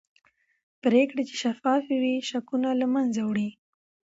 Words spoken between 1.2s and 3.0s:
چې شفافې وي شکونه له